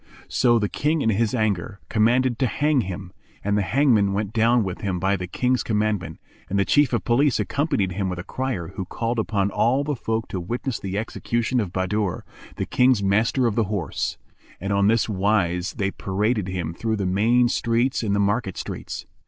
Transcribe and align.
"[FN#391] 0.01 0.33
So 0.33 0.57
the 0.57 0.67
King 0.69 1.01
in 1.03 1.09
his 1.11 1.35
anger, 1.35 1.79
commanded 1.87 2.39
to 2.39 2.47
hang 2.47 2.81
him; 2.81 3.13
and 3.43 3.55
the 3.55 3.61
hangman 3.61 4.13
went 4.13 4.33
down 4.33 4.63
with 4.63 4.81
him 4.81 4.99
by 4.99 5.15
the 5.15 5.27
King's 5.27 5.61
commandment, 5.61 6.19
and 6.49 6.57
the 6.57 6.65
Chief 6.65 6.91
of 6.91 7.03
Police 7.03 7.39
accompanied 7.39 7.91
him 7.91 8.09
with 8.09 8.17
a 8.17 8.23
crier 8.23 8.69
who 8.69 8.85
called 8.85 9.19
upon 9.19 9.51
all 9.51 9.83
the 9.83 9.95
folk 9.95 10.27
to 10.29 10.39
witness 10.39 10.79
the 10.79 10.97
execution 10.97 11.59
of 11.59 11.71
Bahadur, 11.71 12.25
the 12.55 12.65
King's 12.65 13.03
Master 13.03 13.45
of 13.45 13.53
the 13.53 13.65
Horse; 13.65 14.17
and 14.59 14.73
on 14.73 14.87
this 14.87 15.07
wise 15.07 15.73
they 15.73 15.91
paraded 15.91 16.47
him 16.47 16.73
through 16.73 16.95
the 16.95 17.05
main 17.05 17.47
streets 17.47 18.01
and 18.01 18.15
the 18.15 18.19
market 18.19 18.57
streets. 18.57 19.05